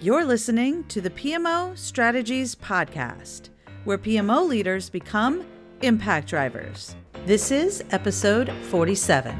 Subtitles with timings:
[0.00, 3.48] You're listening to the PMO Strategies Podcast,
[3.82, 5.44] where PMO leaders become
[5.82, 6.94] impact drivers.
[7.26, 9.34] This is episode 47.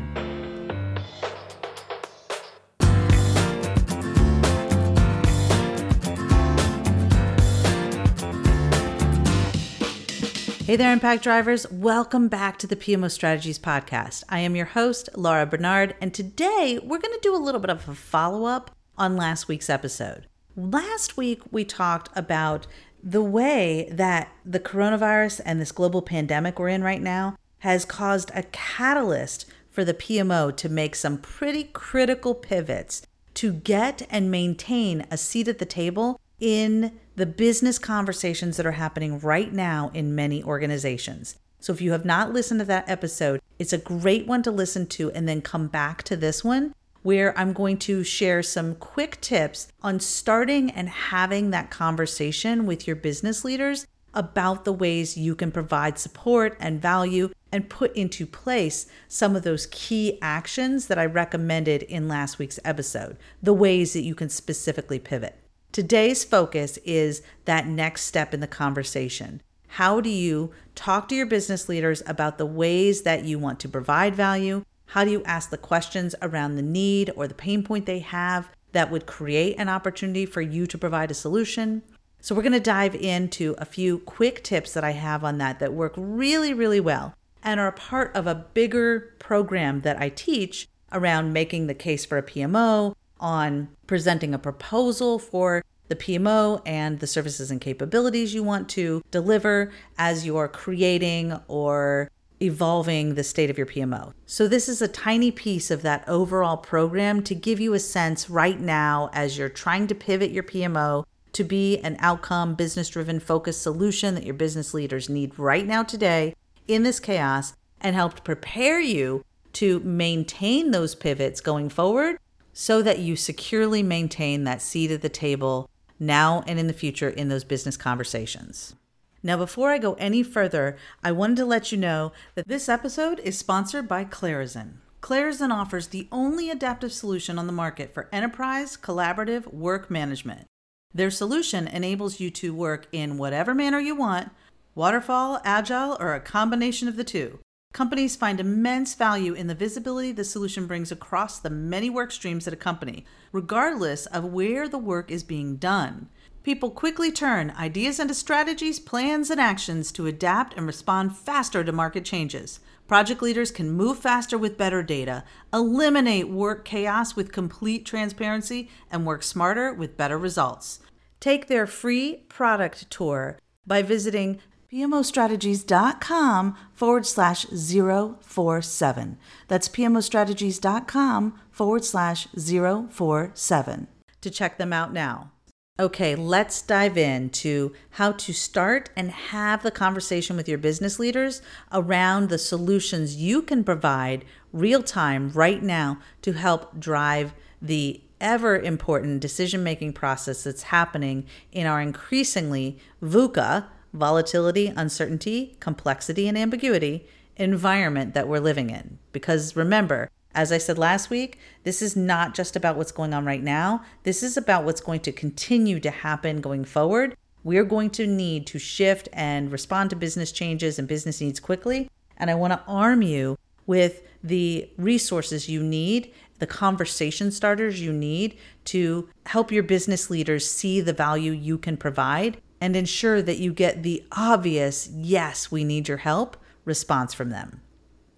[10.64, 11.70] Hey there, Impact Drivers.
[11.70, 14.24] Welcome back to the PMO Strategies Podcast.
[14.28, 17.70] I am your host, Laura Barnard, and today we're going to do a little bit
[17.70, 20.26] of a follow up on last week's episode.
[20.58, 22.66] Last week, we talked about
[23.00, 28.32] the way that the coronavirus and this global pandemic we're in right now has caused
[28.34, 33.02] a catalyst for the PMO to make some pretty critical pivots
[33.34, 38.72] to get and maintain a seat at the table in the business conversations that are
[38.72, 41.36] happening right now in many organizations.
[41.60, 44.88] So if you have not listened to that episode, it's a great one to listen
[44.88, 46.74] to and then come back to this one
[47.08, 52.86] where I'm going to share some quick tips on starting and having that conversation with
[52.86, 58.26] your business leaders about the ways you can provide support and value and put into
[58.26, 63.94] place some of those key actions that I recommended in last week's episode, the ways
[63.94, 65.40] that you can specifically pivot.
[65.72, 69.40] Today's focus is that next step in the conversation.
[69.68, 73.68] How do you talk to your business leaders about the ways that you want to
[73.70, 74.62] provide value?
[74.88, 78.48] How do you ask the questions around the need or the pain point they have
[78.72, 81.82] that would create an opportunity for you to provide a solution?
[82.20, 85.60] So, we're going to dive into a few quick tips that I have on that
[85.60, 90.68] that work really, really well and are part of a bigger program that I teach
[90.90, 97.00] around making the case for a PMO, on presenting a proposal for the PMO and
[97.00, 103.50] the services and capabilities you want to deliver as you're creating or evolving the state
[103.50, 104.12] of your PMO.
[104.26, 108.30] So, this is a tiny piece of that overall program to give you a sense
[108.30, 113.20] right now as you're trying to pivot your PMO to be an outcome business driven
[113.20, 116.34] focused solution that your business leaders need right now today
[116.66, 122.18] in this chaos and help prepare you to maintain those pivots going forward
[122.52, 125.70] so that you securely maintain that seat at the table
[126.00, 128.74] now and in the future in those business conversations.
[129.22, 133.18] Now, before I go any further, I wanted to let you know that this episode
[133.20, 134.80] is sponsored by Clarizen.
[135.00, 140.46] Clarizen offers the only adaptive solution on the market for enterprise collaborative work management.
[140.94, 144.30] Their solution enables you to work in whatever manner you want
[144.74, 147.40] waterfall, agile, or a combination of the two.
[147.72, 152.46] Companies find immense value in the visibility the solution brings across the many work streams
[152.46, 156.08] at a company, regardless of where the work is being done.
[156.48, 161.72] People quickly turn ideas into strategies, plans, and actions to adapt and respond faster to
[161.72, 162.60] market changes.
[162.86, 169.04] Project leaders can move faster with better data, eliminate work chaos with complete transparency, and
[169.04, 170.80] work smarter with better results.
[171.20, 174.40] Take their free product tour by visiting
[174.72, 179.18] pmostrategies.com forward slash 047.
[179.48, 183.88] That's pmostrategies.com forward slash 047
[184.22, 185.32] to check them out now.
[185.80, 191.40] Okay, let's dive into how to start and have the conversation with your business leaders
[191.72, 198.58] around the solutions you can provide real time right now to help drive the ever
[198.58, 207.06] important decision making process that's happening in our increasingly VUCA volatility, uncertainty, complexity, and ambiguity
[207.36, 208.98] environment that we're living in.
[209.12, 213.24] Because remember, as I said last week, this is not just about what's going on
[213.24, 213.82] right now.
[214.02, 217.16] This is about what's going to continue to happen going forward.
[217.44, 221.90] We're going to need to shift and respond to business changes and business needs quickly.
[222.16, 227.92] And I want to arm you with the resources you need, the conversation starters you
[227.92, 228.36] need
[228.66, 233.52] to help your business leaders see the value you can provide and ensure that you
[233.52, 237.60] get the obvious, yes, we need your help response from them.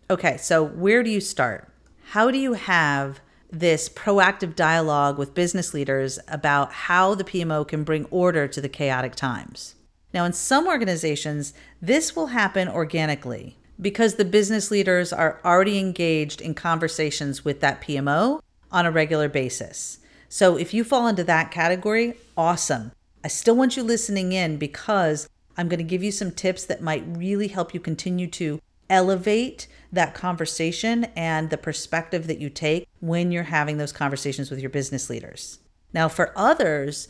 [0.09, 1.69] Okay, so where do you start?
[2.10, 3.21] How do you have
[3.53, 8.69] this proactive dialogue with business leaders about how the PMO can bring order to the
[8.69, 9.76] chaotic times?
[10.12, 16.40] Now, in some organizations, this will happen organically because the business leaders are already engaged
[16.40, 18.40] in conversations with that PMO
[18.73, 19.99] on a regular basis.
[20.29, 22.90] So, if you fall into that category, awesome.
[23.23, 26.82] I still want you listening in because I'm going to give you some tips that
[26.82, 32.87] might really help you continue to elevate that conversation and the perspective that you take
[33.00, 35.58] when you're having those conversations with your business leaders.
[35.92, 37.08] Now, for others,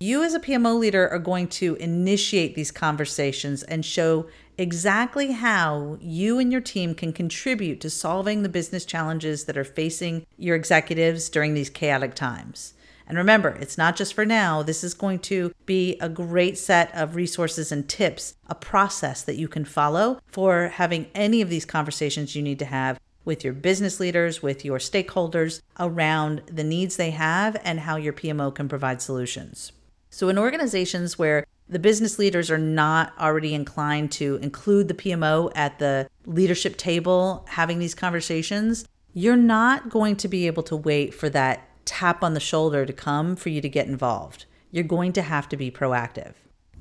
[0.00, 4.26] you as a PMO leader are going to initiate these conversations and show
[4.58, 9.64] exactly how you and your team can contribute to solving the business challenges that are
[9.64, 12.74] facing your executives during these chaotic times.
[13.06, 14.62] And remember, it's not just for now.
[14.62, 19.36] This is going to be a great set of resources and tips, a process that
[19.36, 23.52] you can follow for having any of these conversations you need to have with your
[23.52, 28.68] business leaders, with your stakeholders around the needs they have and how your PMO can
[28.68, 29.72] provide solutions.
[30.10, 35.50] So, in organizations where the business leaders are not already inclined to include the PMO
[35.54, 38.84] at the leadership table having these conversations,
[39.14, 42.92] you're not going to be able to wait for that tap on the shoulder to
[42.92, 44.46] come for you to get involved.
[44.70, 46.34] You're going to have to be proactive.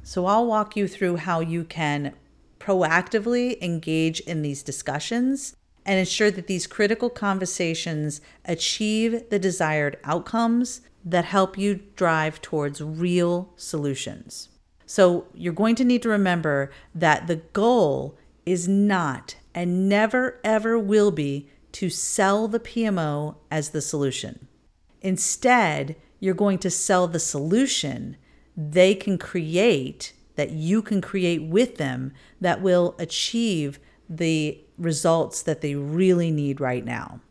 [0.04, 2.14] So, I'll walk you through how you can
[2.60, 5.56] proactively engage in these discussions
[5.86, 12.82] and ensure that these critical conversations achieve the desired outcomes that help you drive towards
[12.82, 14.50] real solutions.
[14.86, 20.78] So, you're going to need to remember that the goal is not and never ever
[20.80, 24.48] will be to sell the PMO as the solution.
[25.02, 28.18] Instead, you're going to sell the solution
[28.56, 35.62] they can create, that you can create with them, that will achieve the results that
[35.62, 37.22] they really need right now.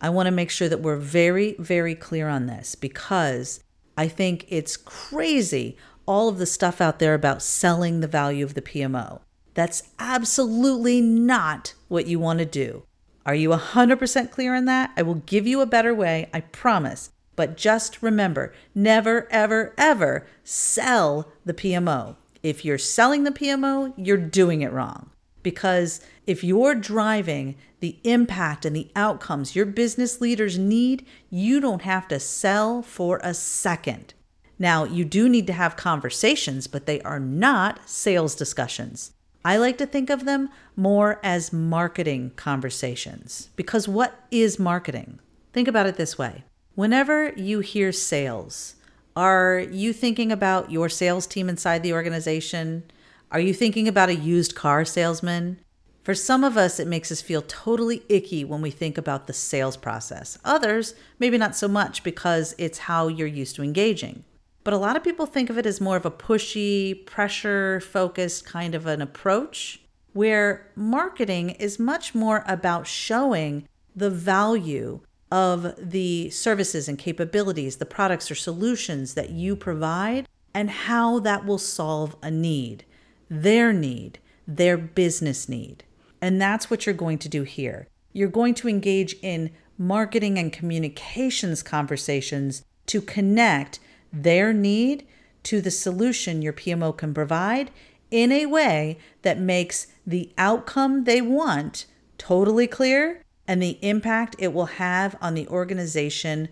[0.00, 3.60] I want to make sure that we're very, very clear on this because
[3.96, 8.54] I think it's crazy all of the stuff out there about selling the value of
[8.54, 9.20] the PMO.
[9.54, 12.84] That's absolutely not what you want to do.
[13.24, 14.92] Are you 100% clear on that?
[14.96, 17.10] I will give you a better way, I promise.
[17.36, 22.16] But just remember never, ever, ever sell the PMO.
[22.42, 25.10] If you're selling the PMO, you're doing it wrong.
[25.42, 31.82] Because if you're driving the impact and the outcomes your business leaders need, you don't
[31.82, 34.14] have to sell for a second.
[34.58, 39.12] Now, you do need to have conversations, but they are not sales discussions.
[39.44, 43.50] I like to think of them more as marketing conversations.
[43.54, 45.20] Because what is marketing?
[45.52, 46.44] Think about it this way
[46.76, 48.76] whenever you hear sales,
[49.16, 52.84] are you thinking about your sales team inside the organization?
[53.32, 55.58] Are you thinking about a used car salesman?
[56.04, 59.32] For some of us, it makes us feel totally icky when we think about the
[59.32, 60.38] sales process.
[60.44, 64.22] Others, maybe not so much because it's how you're used to engaging.
[64.62, 68.44] But a lot of people think of it as more of a pushy, pressure focused
[68.44, 69.80] kind of an approach,
[70.12, 75.00] where marketing is much more about showing the value
[75.30, 81.44] of the services and capabilities, the products or solutions that you provide, and how that
[81.44, 82.84] will solve a need
[83.28, 85.82] their need, their business need.
[86.20, 87.88] And that's what you're going to do here.
[88.12, 93.80] You're going to engage in marketing and communications conversations to connect
[94.12, 95.06] their need
[95.42, 97.70] to the solution your PMO can provide
[98.10, 101.86] in a way that makes the outcome they want
[102.16, 106.48] totally clear and the impact it will have on the organization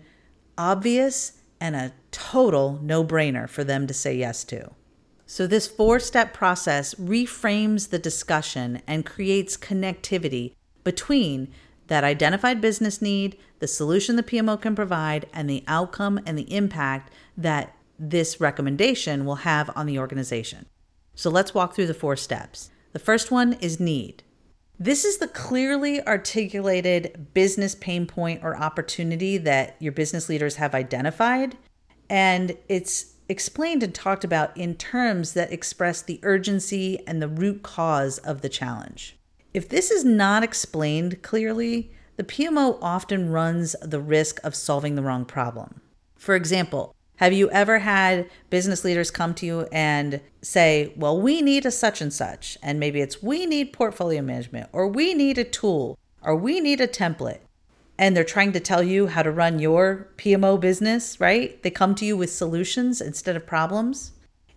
[0.57, 4.71] obvious and a total no brainer for them to say yes to.
[5.27, 10.53] So, this four step process reframes the discussion and creates connectivity
[10.83, 11.51] between
[11.87, 16.53] that identified business need, the solution the PMO can provide, and the outcome and the
[16.53, 20.67] impact that this recommendation will have on the organization.
[21.15, 22.69] So, let's walk through the four steps.
[22.93, 24.23] The first one is need.
[24.79, 30.75] This is the clearly articulated business pain point or opportunity that your business leaders have
[30.75, 31.57] identified.
[32.09, 37.63] And it's explained and talked about in terms that express the urgency and the root
[37.63, 39.17] cause of the challenge.
[39.53, 45.01] If this is not explained clearly, the PMO often runs the risk of solving the
[45.01, 45.81] wrong problem.
[46.17, 51.41] For example, have you ever had business leaders come to you and say, Well, we
[51.41, 52.57] need a such and such?
[52.61, 56.81] And maybe it's we need portfolio management, or we need a tool, or we need
[56.81, 57.39] a template
[57.97, 61.61] and they're trying to tell you how to run your PMO business, right?
[61.63, 64.11] They come to you with solutions instead of problems.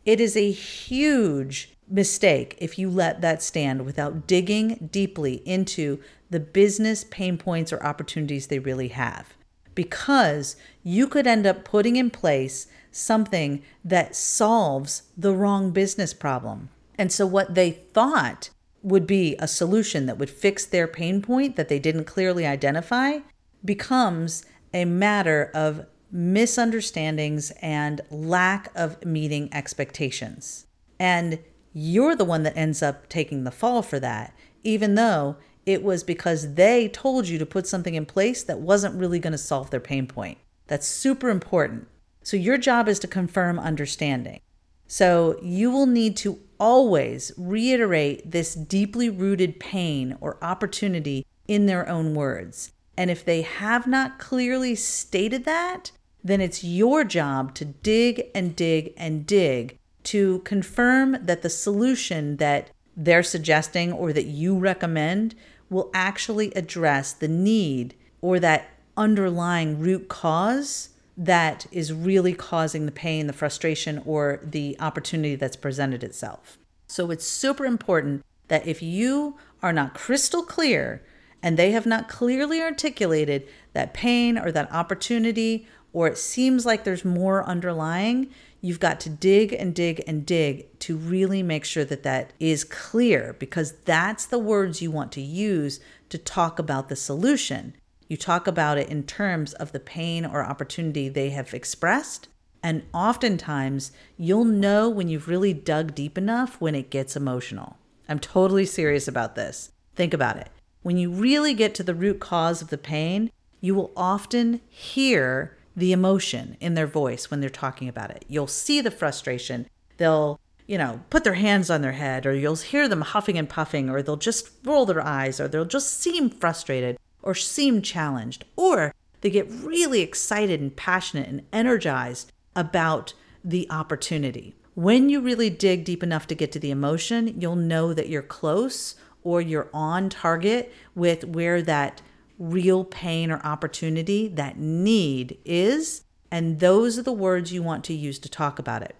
[0.04, 6.00] It is a huge mistake if you let that stand without digging deeply into
[6.30, 9.28] the business pain points or opportunities they really have.
[9.78, 16.68] Because you could end up putting in place something that solves the wrong business problem.
[16.98, 18.50] And so, what they thought
[18.82, 23.18] would be a solution that would fix their pain point that they didn't clearly identify
[23.64, 24.44] becomes
[24.74, 30.66] a matter of misunderstandings and lack of meeting expectations.
[30.98, 31.38] And
[31.72, 35.36] you're the one that ends up taking the fall for that, even though
[35.68, 39.32] it was because they told you to put something in place that wasn't really going
[39.32, 40.38] to solve their pain point.
[40.66, 41.88] That's super important.
[42.22, 44.40] So, your job is to confirm understanding.
[44.86, 51.86] So, you will need to always reiterate this deeply rooted pain or opportunity in their
[51.86, 52.72] own words.
[52.96, 55.92] And if they have not clearly stated that,
[56.24, 62.38] then it's your job to dig and dig and dig to confirm that the solution
[62.38, 65.34] that they're suggesting or that you recommend
[65.70, 72.92] will actually address the need or that underlying root cause that is really causing the
[72.92, 76.58] pain, the frustration, or the opportunity that's presented itself.
[76.86, 81.02] So it's super important that if you are not crystal clear
[81.42, 86.84] and they have not clearly articulated that pain or that opportunity, or it seems like
[86.84, 88.30] there's more underlying,
[88.60, 92.64] you've got to dig and dig and dig to really make sure that that is
[92.64, 97.74] clear because that's the words you want to use to talk about the solution.
[98.08, 102.28] You talk about it in terms of the pain or opportunity they have expressed.
[102.62, 107.76] And oftentimes, you'll know when you've really dug deep enough when it gets emotional.
[108.08, 109.70] I'm totally serious about this.
[109.94, 110.48] Think about it.
[110.82, 113.30] When you really get to the root cause of the pain,
[113.60, 118.24] you will often hear the emotion in their voice when they're talking about it.
[118.28, 119.68] You'll see the frustration.
[119.96, 123.48] They'll, you know, put their hands on their head, or you'll hear them huffing and
[123.48, 128.44] puffing, or they'll just roll their eyes, or they'll just seem frustrated or seem challenged,
[128.56, 134.54] or they get really excited and passionate and energized about the opportunity.
[134.74, 138.22] When you really dig deep enough to get to the emotion, you'll know that you're
[138.22, 142.00] close or you're on target with where that
[142.38, 146.04] real pain or opportunity, that need is.
[146.30, 148.94] And those are the words you want to use to talk about it.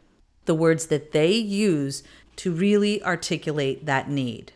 [0.46, 2.02] The words that they use
[2.36, 4.52] to really articulate that need.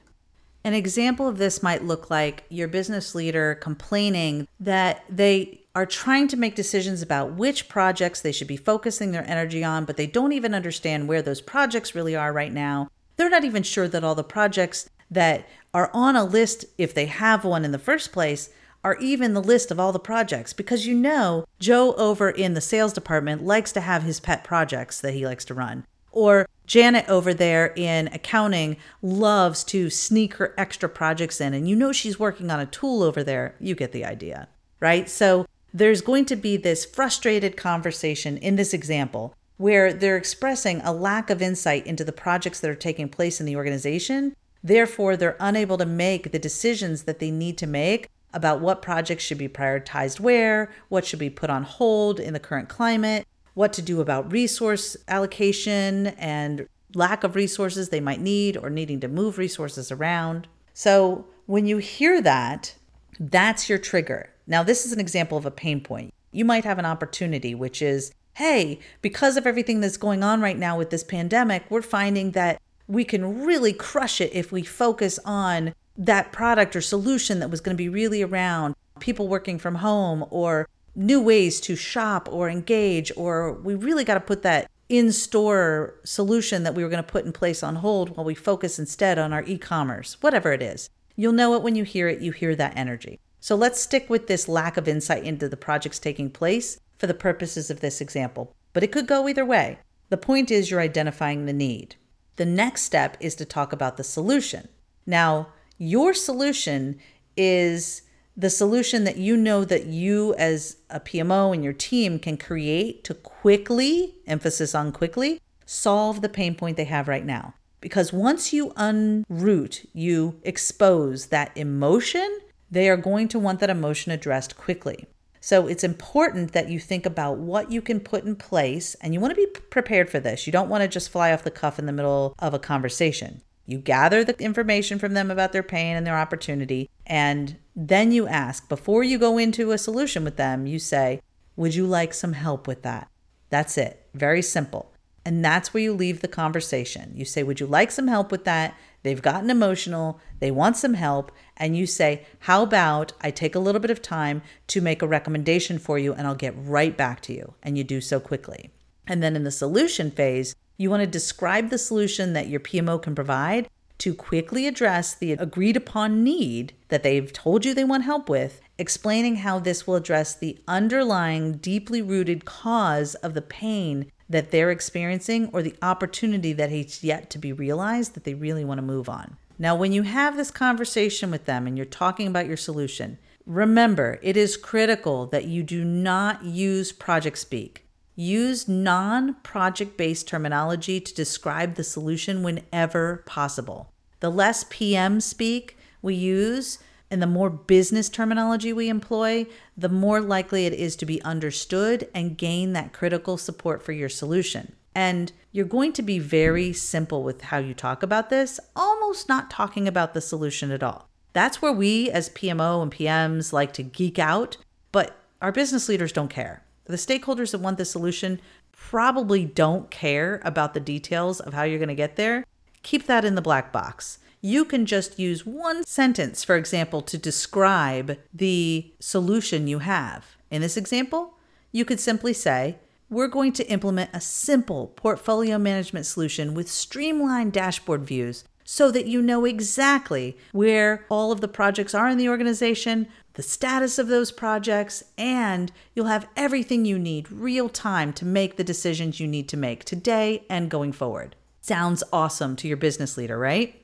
[0.65, 6.29] An example of this might look like your business leader complaining that they are trying
[6.29, 10.07] to make decisions about which projects they should be focusing their energy on, but they
[10.07, 12.89] don't even understand where those projects really are right now.
[13.17, 17.07] They're not even sure that all the projects that are on a list, if they
[17.07, 18.51] have one in the first place,
[18.85, 22.61] are even the list of all the projects because you know Joe over in the
[22.61, 25.87] sales department likes to have his pet projects that he likes to run.
[26.11, 31.77] Or Janet over there in accounting loves to sneak her extra projects in, and you
[31.77, 33.55] know she's working on a tool over there.
[33.61, 34.49] You get the idea,
[34.81, 35.09] right?
[35.09, 40.93] So there's going to be this frustrated conversation in this example where they're expressing a
[40.93, 44.35] lack of insight into the projects that are taking place in the organization.
[44.63, 49.25] Therefore, they're unable to make the decisions that they need to make about what projects
[49.25, 53.73] should be prioritized where, what should be put on hold in the current climate, what
[53.75, 59.09] to do about resource allocation and lack of resources they might need or needing to
[59.09, 60.49] move resources around.
[60.75, 62.75] So, when you hear that,
[63.19, 64.31] that's your trigger.
[64.47, 66.15] Now, this is an example of a pain point.
[66.31, 70.57] You might have an opportunity, which is hey, because of everything that's going on right
[70.57, 75.19] now with this pandemic, we're finding that we can really crush it if we focus
[75.25, 79.77] on that product or solution that was going to be really around people working from
[79.77, 84.71] home or new ways to shop or engage, or we really got to put that
[84.89, 88.35] in store solution that we were going to put in place on hold while we
[88.35, 90.91] focus instead on our e commerce, whatever it is.
[91.17, 93.19] You'll know it when you hear it, you hear that energy.
[93.41, 97.15] So let's stick with this lack of insight into the projects taking place for the
[97.15, 98.55] purposes of this example.
[98.73, 99.79] But it could go either way.
[100.11, 101.97] The point is you're identifying the need.
[102.37, 104.69] The next step is to talk about the solution.
[105.07, 105.49] Now,
[105.83, 106.97] your solution
[107.37, 108.03] is
[108.37, 113.03] the solution that you know that you as a PMO and your team can create
[113.03, 117.55] to quickly, emphasis on quickly, solve the pain point they have right now.
[117.81, 122.39] Because once you unroot, you expose that emotion,
[122.71, 125.07] they are going to want that emotion addressed quickly.
[125.41, 129.19] So it's important that you think about what you can put in place and you
[129.19, 130.47] want to be prepared for this.
[130.47, 133.43] You don't want to just fly off the cuff in the middle of a conversation.
[133.67, 138.27] You gather the information from them about their pain and their opportunity, and then you
[138.27, 141.21] ask, before you go into a solution with them, you say,
[141.57, 143.09] Would you like some help with that?
[143.51, 144.07] That's it.
[144.15, 144.93] Very simple.
[145.25, 147.13] And that's where you leave the conversation.
[147.15, 148.75] You say, Would you like some help with that?
[149.03, 153.61] They've gotten emotional, they want some help, and you say, How about I take a
[153.61, 157.21] little bit of time to make a recommendation for you and I'll get right back
[157.23, 157.55] to you?
[157.63, 158.71] And you do so quickly.
[159.07, 163.01] And then in the solution phase, you want to describe the solution that your PMO
[163.01, 168.03] can provide to quickly address the agreed upon need that they've told you they want
[168.03, 174.11] help with, explaining how this will address the underlying, deeply rooted cause of the pain
[174.29, 178.65] that they're experiencing or the opportunity that is yet to be realized that they really
[178.65, 179.37] want to move on.
[179.57, 184.19] Now, when you have this conversation with them and you're talking about your solution, remember
[184.21, 187.82] it is critical that you do not use project speak.
[188.15, 193.91] Use non project based terminology to describe the solution whenever possible.
[194.21, 196.79] The less PM speak we use
[197.11, 202.09] and the more business terminology we employ, the more likely it is to be understood
[202.15, 204.73] and gain that critical support for your solution.
[204.95, 209.51] And you're going to be very simple with how you talk about this, almost not
[209.51, 211.09] talking about the solution at all.
[211.35, 214.57] That's where we as PMO and PMs like to geek out,
[214.91, 216.62] but our business leaders don't care.
[216.85, 218.41] The stakeholders that want the solution
[218.73, 222.45] probably don't care about the details of how you're going to get there.
[222.83, 227.17] Keep that in the black box you can just use one sentence, for example, to
[227.17, 230.37] describe the solution you have.
[230.51, 231.39] In this example,
[231.71, 232.77] you could simply say,
[233.09, 239.07] we're going to implement a simple portfolio management solution with streamlined dashboard views so that
[239.07, 244.09] you know exactly where all of the projects are in the organization, the status of
[244.09, 249.27] those projects, and you'll have everything you need real time to make the decisions you
[249.27, 251.37] need to make today and going forward.
[251.61, 253.83] Sounds awesome to your business leader, right?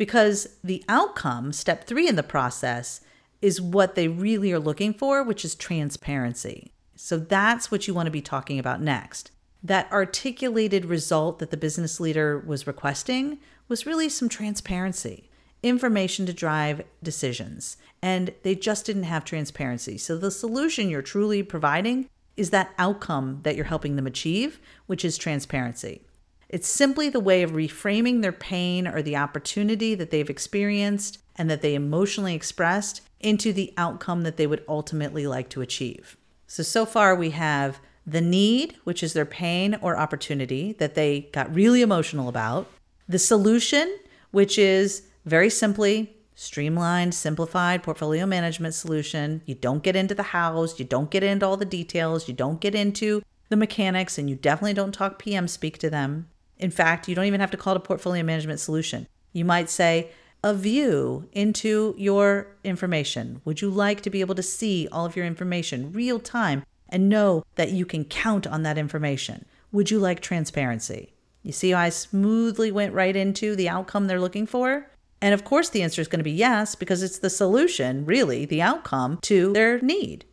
[0.00, 3.02] because the outcome, step three in the process,
[3.42, 6.72] is what they really are looking for, which is transparency.
[6.96, 9.30] So that's what you want to be talking about next.
[9.62, 15.28] That articulated result that the business leader was requesting was really some transparency,
[15.62, 17.76] information to drive decisions.
[18.02, 19.98] And they just didn't have transparency.
[19.98, 25.04] So the solution you're truly providing is that outcome that you're helping them achieve, which
[25.04, 26.02] is transparency.
[26.48, 31.50] It's simply the way of reframing their pain or the opportunity that they've experienced and
[31.50, 36.16] that they emotionally expressed into the outcome that they would ultimately like to achieve.
[36.46, 41.28] So, so far we have the need, which is their pain or opportunity that they
[41.32, 42.68] got really emotional about,
[43.08, 43.98] the solution,
[44.30, 49.42] which is very simply streamlined, simplified portfolio management solution.
[49.44, 52.60] You don't get into the hows, you don't get into all the details, you don't
[52.60, 56.28] get into the mechanics, and you definitely don't talk PM speak to them.
[56.56, 59.06] In fact, you don't even have to call it a portfolio management solution.
[59.32, 60.10] You might say,
[60.42, 63.42] a view into your information.
[63.44, 67.08] Would you like to be able to see all of your information real time and
[67.08, 69.44] know that you can count on that information?
[69.72, 71.12] Would you like transparency?
[71.42, 74.89] You see how I smoothly went right into the outcome they're looking for?
[75.22, 78.46] And of course, the answer is going to be yes, because it's the solution, really,
[78.46, 80.24] the outcome to their need.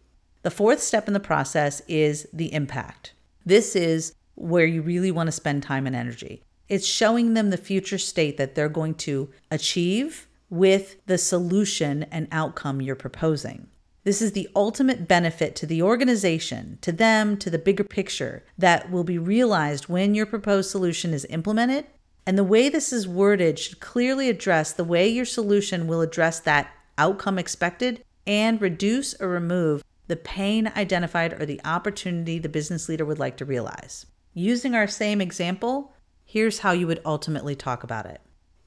[0.43, 3.13] The fourth step in the process is the impact.
[3.45, 6.41] This is where you really want to spend time and energy.
[6.69, 12.27] It's showing them the future state that they're going to achieve with the solution and
[12.31, 13.67] outcome you're proposing.
[14.03, 18.89] This is the ultimate benefit to the organization, to them, to the bigger picture that
[18.89, 21.87] will be realized when your proposed solution is implemented.
[22.27, 26.41] And the way this is worded should clearly address the way your solution will address
[26.41, 32.89] that outcome expected and reduce or remove the pain identified or the opportunity the business
[32.89, 34.05] leader would like to realize.
[34.33, 35.93] Using our same example,
[36.25, 38.19] here's how you would ultimately talk about it.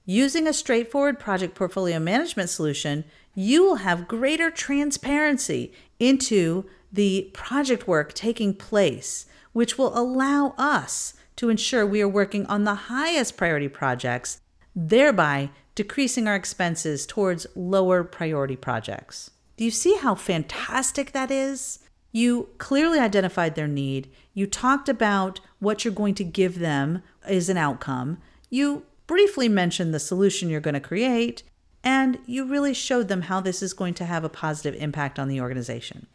[0.07, 7.87] Using a straightforward project portfolio management solution, you will have greater transparency into the project
[7.87, 13.35] work taking place, which will allow us to ensure we are working on the highest
[13.35, 14.43] priority projects,
[14.77, 19.31] thereby decreasing our expenses towards lower priority projects.
[19.57, 21.79] Do you see how fantastic that is?
[22.13, 24.11] You clearly identified their need.
[24.35, 28.19] You talked about what you're going to give them as an outcome.
[28.51, 31.43] You briefly mentioned the solution you're going to create,
[31.83, 35.29] and you really showed them how this is going to have a positive impact on
[35.29, 36.07] the organization.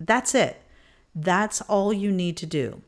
[0.00, 0.60] That's it.
[1.14, 2.82] That's all you need to do.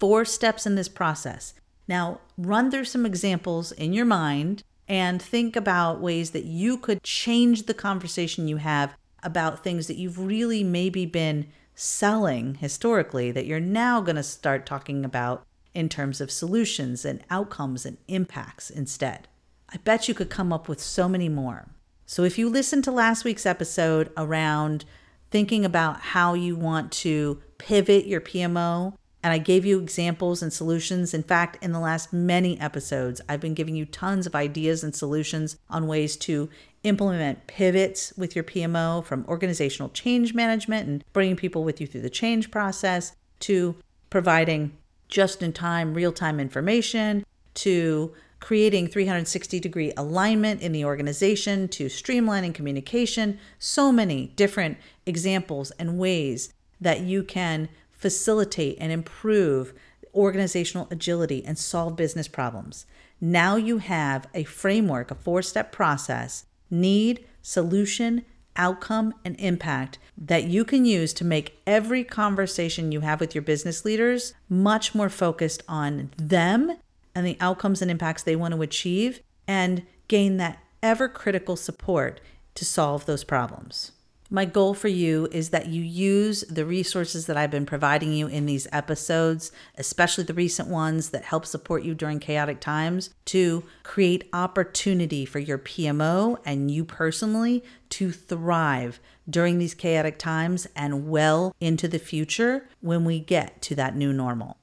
[0.00, 1.54] Four steps in this process.
[1.86, 7.02] Now, run through some examples in your mind and think about ways that you could
[7.02, 13.46] change the conversation you have about things that you've really maybe been selling historically that
[13.46, 18.70] you're now going to start talking about in terms of solutions and outcomes and impacts
[18.70, 19.28] instead.
[19.68, 21.68] I bet you could come up with so many more.
[22.06, 24.84] So if you listened to last week's episode around
[25.30, 30.52] thinking about how you want to pivot your PMO, and I gave you examples and
[30.52, 31.12] solutions.
[31.12, 34.94] In fact, in the last many episodes, I've been giving you tons of ideas and
[34.94, 36.48] solutions on ways to
[36.82, 42.00] implement pivots with your PMO from organizational change management and bringing people with you through
[42.00, 43.76] the change process to
[44.08, 44.72] providing
[45.08, 51.86] just in time, real time information to creating 360 degree alignment in the organization to
[51.86, 53.38] streamlining communication.
[53.58, 57.68] So many different examples and ways that you can
[58.00, 59.74] facilitate and improve
[60.14, 62.86] organizational agility and solve business problems.
[63.20, 68.24] Now you have a framework, a four step process need, solution,
[68.56, 73.42] outcome, and impact that you can use to make every conversation you have with your
[73.42, 76.76] business leaders much more focused on them
[77.14, 82.20] and the outcomes and impacts they want to achieve and gain that ever critical support
[82.54, 83.92] to solve those problems.
[84.32, 88.28] My goal for you is that you use the resources that I've been providing you
[88.28, 93.64] in these episodes, especially the recent ones that help support you during chaotic times, to
[93.82, 101.10] create opportunity for your PMO and you personally to thrive during these chaotic times and
[101.10, 104.58] well into the future when we get to that new normal.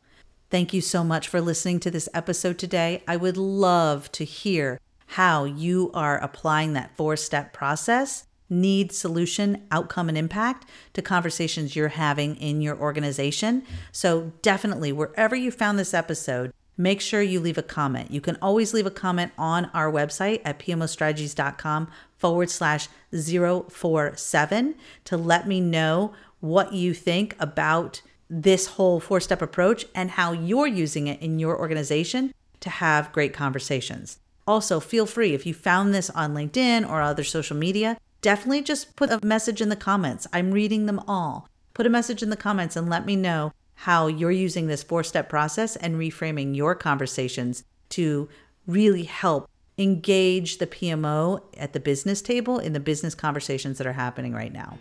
[0.50, 3.04] Thank you so much for listening to this episode today.
[3.06, 9.66] I would love to hear how you are applying that four step process need, solution,
[9.72, 13.64] outcome, and impact to conversations you're having in your organization.
[13.92, 18.12] So, definitely, wherever you found this episode, make sure you leave a comment.
[18.12, 25.18] You can always leave a comment on our website at pmostrategies.com forward slash 047 to
[25.18, 30.68] let me know what you think about this whole four step approach and how you're
[30.68, 34.20] using it in your organization to have great conversations.
[34.46, 38.96] Also, feel free if you found this on LinkedIn or other social media definitely just
[38.96, 40.28] put a message in the comments.
[40.34, 41.48] I'm reading them all.
[41.74, 45.04] Put a message in the comments and let me know how you're using this four
[45.04, 48.28] step process and reframing your conversations to
[48.66, 53.94] really help engage the PMO at the business table in the business conversations that are
[53.94, 54.80] happening right now.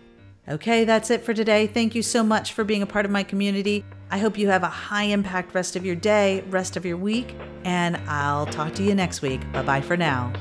[0.49, 1.66] Okay, that's it for today.
[1.66, 3.85] Thank you so much for being a part of my community.
[4.11, 7.35] I hope you have a high impact rest of your day, rest of your week,
[7.64, 9.40] and I'll talk to you next week.
[9.53, 10.33] Bye bye for now.